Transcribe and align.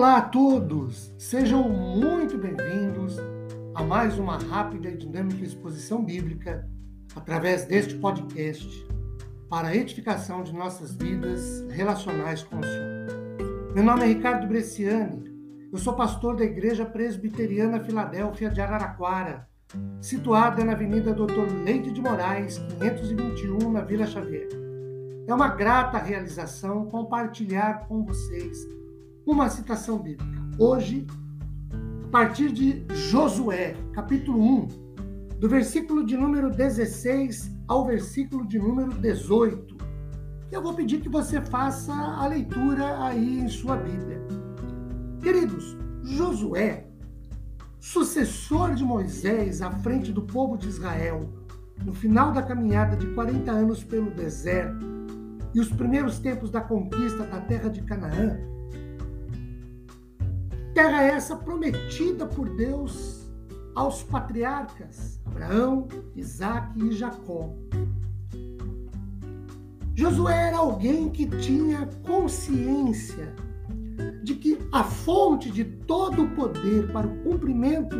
Olá 0.00 0.16
a 0.16 0.22
todos! 0.22 1.12
Sejam 1.18 1.68
muito 1.68 2.38
bem-vindos 2.38 3.18
a 3.74 3.84
mais 3.84 4.18
uma 4.18 4.38
rápida 4.38 4.88
e 4.88 4.96
dinâmica 4.96 5.44
exposição 5.44 6.02
bíblica 6.02 6.66
através 7.14 7.66
deste 7.66 7.96
podcast 7.96 8.66
para 9.50 9.68
a 9.68 9.76
edificação 9.76 10.42
de 10.42 10.54
nossas 10.54 10.94
vidas 10.94 11.66
relacionais 11.68 12.42
com 12.42 12.60
o 12.60 12.62
Senhor. 12.62 13.74
Meu 13.74 13.84
nome 13.84 14.04
é 14.04 14.06
Ricardo 14.06 14.46
Bresciani, 14.46 15.22
eu 15.70 15.76
sou 15.76 15.92
pastor 15.92 16.34
da 16.34 16.44
Igreja 16.44 16.86
Presbiteriana 16.86 17.84
Filadélfia 17.84 18.48
de 18.48 18.62
Araraquara, 18.62 19.46
situada 20.00 20.64
na 20.64 20.72
Avenida 20.72 21.12
Doutor 21.12 21.46
Leite 21.62 21.90
de 21.90 22.00
Moraes, 22.00 22.56
521, 22.78 23.70
na 23.70 23.82
Vila 23.82 24.06
Xavier. 24.06 24.48
É 25.26 25.34
uma 25.34 25.48
grata 25.48 25.98
realização 25.98 26.86
compartilhar 26.86 27.86
com 27.86 28.02
vocês 28.02 28.80
uma 29.26 29.48
citação 29.48 29.98
bíblica. 29.98 30.40
Hoje, 30.58 31.06
a 32.04 32.08
partir 32.08 32.52
de 32.52 32.84
Josué, 32.92 33.76
capítulo 33.92 34.40
1, 34.40 34.68
do 35.38 35.48
versículo 35.48 36.04
de 36.04 36.16
número 36.16 36.50
16 36.50 37.50
ao 37.66 37.86
versículo 37.86 38.46
de 38.46 38.58
número 38.58 38.92
18. 38.92 39.76
Eu 40.50 40.62
vou 40.62 40.74
pedir 40.74 41.00
que 41.00 41.08
você 41.08 41.40
faça 41.40 41.92
a 41.92 42.26
leitura 42.26 43.02
aí 43.04 43.38
em 43.38 43.48
sua 43.48 43.76
Bíblia. 43.76 44.20
Queridos, 45.22 45.76
Josué, 46.02 46.86
sucessor 47.78 48.74
de 48.74 48.84
Moisés 48.84 49.62
à 49.62 49.70
frente 49.70 50.12
do 50.12 50.22
povo 50.22 50.58
de 50.58 50.68
Israel, 50.68 51.30
no 51.84 51.94
final 51.94 52.32
da 52.32 52.42
caminhada 52.42 52.96
de 52.96 53.06
40 53.14 53.50
anos 53.50 53.84
pelo 53.84 54.10
deserto 54.10 54.84
e 55.54 55.60
os 55.60 55.68
primeiros 55.68 56.18
tempos 56.18 56.50
da 56.50 56.60
conquista 56.60 57.24
da 57.24 57.40
terra 57.40 57.70
de 57.70 57.82
Canaã, 57.82 58.38
Terra 60.80 61.02
essa 61.02 61.36
prometida 61.36 62.24
por 62.24 62.48
Deus 62.56 63.30
aos 63.74 64.02
patriarcas 64.02 65.20
Abraão, 65.26 65.86
Isaac 66.16 66.72
e 66.82 66.90
Jacó. 66.92 67.50
Josué 69.94 70.48
era 70.48 70.56
alguém 70.56 71.10
que 71.10 71.26
tinha 71.26 71.86
consciência 72.06 73.34
de 74.22 74.34
que 74.36 74.58
a 74.72 74.82
fonte 74.82 75.50
de 75.50 75.64
todo 75.64 76.22
o 76.22 76.30
poder 76.30 76.90
para 76.90 77.06
o 77.06 77.16
cumprimento 77.24 77.98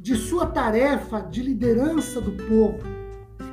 de 0.00 0.16
sua 0.16 0.46
tarefa 0.46 1.20
de 1.20 1.42
liderança 1.42 2.18
do 2.18 2.32
povo 2.32 2.78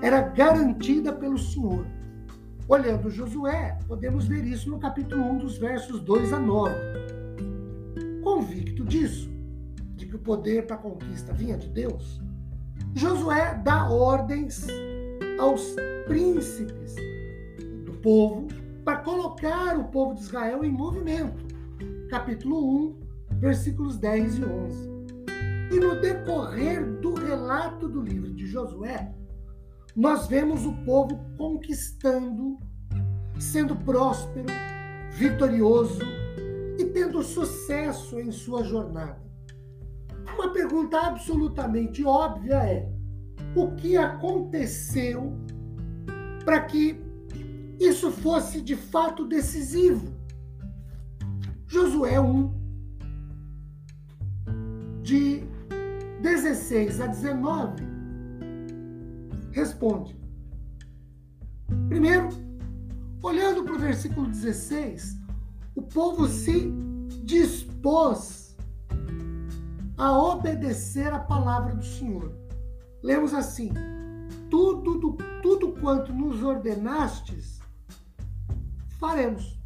era 0.01 0.21
garantida 0.21 1.11
pelo 1.11 1.37
Senhor. 1.37 1.85
Olhando 2.65 3.11
Josué, 3.11 3.77
podemos 3.89 4.25
ver 4.25 4.45
isso 4.45 4.69
no 4.69 4.79
capítulo 4.79 5.21
1, 5.21 5.37
dos 5.39 5.57
versos 5.57 5.99
2 5.99 6.31
a 6.31 6.39
9 6.39 7.18
convicto 8.29 8.85
disso, 8.85 9.27
de 9.95 10.05
que 10.05 10.15
o 10.15 10.19
poder 10.19 10.67
para 10.67 10.75
a 10.75 10.79
conquista 10.79 11.33
vinha 11.33 11.57
de 11.57 11.67
Deus, 11.67 12.21
Josué 12.93 13.59
dá 13.63 13.89
ordens 13.89 14.67
aos 15.39 15.75
príncipes 16.05 16.95
do 17.85 17.93
povo 17.93 18.47
para 18.85 18.97
colocar 18.97 19.79
o 19.79 19.85
povo 19.85 20.13
de 20.13 20.21
Israel 20.21 20.63
em 20.63 20.71
movimento. 20.71 21.43
Capítulo 22.07 22.91
1, 22.91 22.99
versículos 23.39 23.97
10 23.97 24.37
e 24.37 24.45
11. 24.45 24.89
E 25.71 25.79
no 25.79 25.99
decorrer 25.99 26.85
do 26.99 27.15
relato 27.15 27.89
do 27.89 27.99
livro 27.99 28.31
de 28.31 28.45
Josué, 28.45 29.11
nós 29.95 30.27
vemos 30.27 30.67
o 30.67 30.73
povo 30.85 31.19
conquistando, 31.35 32.59
sendo 33.39 33.75
próspero, 33.75 34.45
vitorioso, 35.13 36.18
e 36.79 36.85
tendo 36.85 37.21
sucesso 37.21 38.17
em 38.21 38.31
sua 38.31 38.63
jornada. 38.63 39.21
Uma 40.33 40.53
pergunta 40.53 40.97
absolutamente 40.97 42.05
óbvia 42.05 42.55
é: 42.55 42.89
o 43.53 43.75
que 43.75 43.97
aconteceu 43.97 45.33
para 46.45 46.61
que 46.61 46.97
isso 47.77 48.09
fosse 48.09 48.61
de 48.61 48.77
fato 48.77 49.27
decisivo? 49.27 50.17
Josué 51.67 52.17
1, 52.17 52.53
de 55.03 55.43
16 56.21 57.01
a 57.01 57.07
19, 57.07 57.83
responde. 59.51 60.17
Primeiro, 61.89 62.29
olhando 63.21 63.63
para 63.63 63.73
o 63.73 63.79
versículo 63.79 64.27
16, 64.27 65.19
o 65.79 65.81
povo 65.81 66.27
se 66.27 66.69
dispôs 67.23 68.57
a 69.97 70.11
obedecer 70.11 71.11
a 71.13 71.19
palavra 71.19 71.73
do 71.73 71.85
Senhor. 71.85 72.33
Lemos 73.01 73.33
assim: 73.33 73.71
tudo, 74.49 74.99
do, 74.99 75.17
tudo 75.41 75.71
quanto 75.79 76.11
nos 76.11 76.43
ordenastes, 76.43 77.61
faremos. 78.99 79.57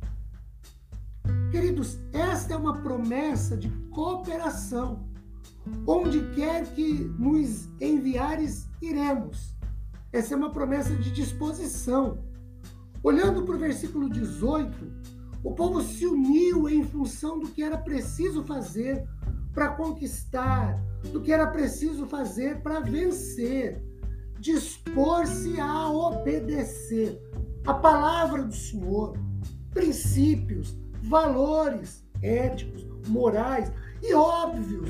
Queridos, 1.50 1.98
esta 2.14 2.54
é 2.54 2.58
uma 2.58 2.78
promessa 2.84 3.58
de 3.58 3.70
cooperação. 3.90 5.12
Onde 5.88 6.22
quer 6.36 6.66
que 6.76 6.94
nos 7.18 7.70
enviares, 7.82 8.68
iremos. 8.82 9.56
Essa 10.12 10.36
é 10.36 10.38
uma 10.38 10.52
promessa 10.52 10.94
de 10.96 11.10
disposição. 11.10 12.24
Olhando 13.02 13.44
para 13.44 13.56
o 13.56 13.60
versículo 13.60 14.10
18, 14.10 15.04
o 15.44 15.52
povo 15.52 15.82
se 15.82 16.06
uniu 16.06 16.70
em 16.70 16.84
função 16.84 17.40
do 17.40 17.50
que 17.50 17.62
era 17.62 17.78
preciso 17.78 18.44
fazer 18.44 19.06
para 19.54 19.70
conquistar, 19.70 20.82
do 21.12 21.20
que 21.22 21.32
era 21.32 21.48
preciso 21.48 22.08
fazer 22.08 22.62
para 22.62 22.80
vencer, 22.80 23.84
dispor-se 24.40 25.60
a 25.60 25.90
obedecer 25.90 27.22
a 27.68 27.74
palavra 27.74 28.44
do 28.44 28.56
Senhor, 28.56 29.18
princípios, 29.72 30.78
valores 31.04 32.04
éticos, 32.22 32.88
morais 33.08 33.72
e 34.02 34.14
óbvios. 34.14 34.90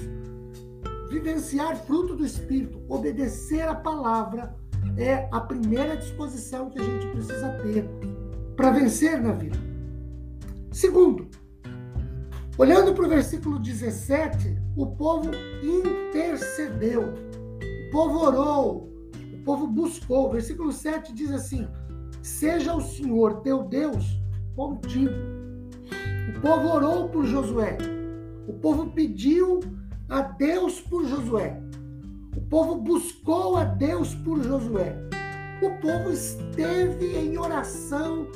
Vivenciar 1.10 1.76
fruto 1.78 2.16
do 2.16 2.26
Espírito, 2.26 2.82
obedecer 2.88 3.68
a 3.68 3.76
palavra 3.76 4.56
é 4.98 5.28
a 5.32 5.40
primeira 5.40 5.98
disposição 5.98 6.70
que 6.70 6.80
a 6.80 6.84
gente 6.84 7.08
precisa 7.08 7.50
ter 7.64 7.88
para 8.56 8.72
vencer 8.72 9.22
na 9.22 9.34
vida. 9.34 9.73
Segundo, 10.74 11.28
olhando 12.58 12.96
para 12.96 13.06
o 13.06 13.10
versículo 13.10 13.60
17, 13.60 14.58
o 14.76 14.88
povo 14.88 15.30
intercedeu, 15.62 17.14
o 17.14 17.92
povo 17.92 18.18
orou, 18.26 18.90
o 19.32 19.44
povo 19.46 19.68
buscou. 19.68 20.30
O 20.30 20.32
versículo 20.32 20.72
7 20.72 21.14
diz 21.14 21.32
assim: 21.32 21.68
Seja 22.24 22.76
o 22.76 22.82
Senhor 22.82 23.42
teu 23.42 23.62
Deus 23.66 24.20
contigo. 24.56 25.14
O 26.36 26.42
povo 26.42 26.68
orou 26.70 27.08
por 27.08 27.24
Josué, 27.28 27.78
o 28.48 28.54
povo 28.54 28.90
pediu 28.94 29.60
a 30.10 30.24
Deus 30.24 30.82
por 30.82 31.06
Josué, 31.06 31.62
o 32.36 32.42
povo 32.42 32.78
buscou 32.78 33.58
a 33.58 33.64
Deus 33.64 34.16
por 34.16 34.42
Josué. 34.42 34.96
O 35.62 35.70
povo 35.80 36.10
esteve 36.10 37.16
em 37.16 37.38
oração 37.38 38.28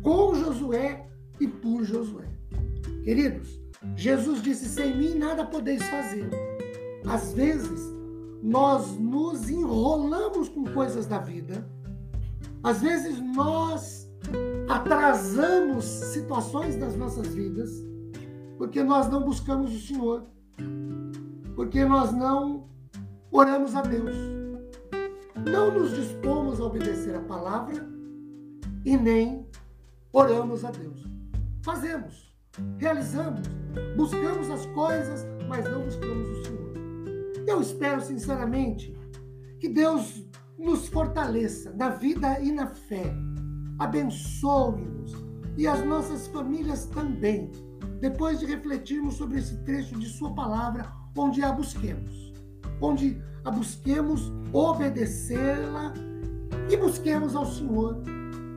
com 0.00 0.32
Josué 0.36 1.04
e 1.40 1.46
por 1.46 1.84
Josué. 1.84 2.28
Queridos, 3.02 3.60
Jesus 3.96 4.42
disse: 4.42 4.68
sem 4.68 4.96
mim 4.96 5.14
nada 5.14 5.44
podeis 5.44 5.82
fazer. 5.84 6.28
Às 7.06 7.32
vezes, 7.34 7.80
nós 8.42 8.98
nos 8.98 9.48
enrolamos 9.48 10.48
com 10.48 10.64
coisas 10.64 11.06
da 11.06 11.18
vida, 11.18 11.66
às 12.62 12.80
vezes, 12.80 13.20
nós 13.20 14.10
atrasamos 14.68 15.84
situações 15.84 16.76
das 16.76 16.96
nossas 16.96 17.28
vidas, 17.34 17.70
porque 18.56 18.82
nós 18.82 19.08
não 19.10 19.22
buscamos 19.22 19.74
o 19.74 19.78
Senhor, 19.78 20.24
porque 21.54 21.84
nós 21.84 22.12
não 22.12 22.66
oramos 23.30 23.74
a 23.74 23.82
Deus, 23.82 24.16
não 25.50 25.78
nos 25.78 25.94
dispomos 25.94 26.58
a 26.58 26.64
obedecer 26.64 27.14
a 27.14 27.20
palavra 27.20 27.86
e 28.84 28.96
nem 28.96 29.46
oramos 30.12 30.64
a 30.64 30.70
Deus. 30.70 31.04
Fazemos, 31.64 32.30
realizamos, 32.76 33.40
buscamos 33.96 34.50
as 34.50 34.66
coisas, 34.66 35.24
mas 35.48 35.64
não 35.64 35.82
buscamos 35.82 36.28
o 36.28 36.44
Senhor. 36.44 36.74
Eu 37.46 37.62
espero 37.62 38.02
sinceramente 38.02 38.94
que 39.58 39.70
Deus 39.70 40.28
nos 40.58 40.88
fortaleça 40.88 41.72
na 41.72 41.88
vida 41.88 42.38
e 42.40 42.52
na 42.52 42.66
fé, 42.66 43.14
abençoe-nos 43.78 45.14
e 45.56 45.66
as 45.66 45.82
nossas 45.86 46.26
famílias 46.26 46.84
também, 46.84 47.50
depois 47.98 48.40
de 48.40 48.44
refletirmos 48.44 49.14
sobre 49.14 49.38
esse 49.38 49.56
trecho 49.64 49.98
de 49.98 50.06
Sua 50.06 50.34
palavra, 50.34 50.92
onde 51.16 51.42
a 51.42 51.50
busquemos, 51.50 52.34
onde 52.78 53.18
a 53.42 53.50
busquemos 53.50 54.30
obedecê-la 54.52 55.94
e 56.70 56.76
busquemos 56.76 57.34
ao 57.34 57.46
Senhor 57.46 58.02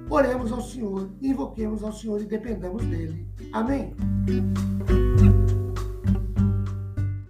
oremos 0.09 0.51
ao 0.51 0.62
Senhor, 0.62 1.09
invoquemos 1.21 1.83
ao 1.83 1.92
Senhor 1.92 2.21
e 2.21 2.25
dependamos 2.25 2.83
dele. 2.86 3.27
Amém? 3.54 3.95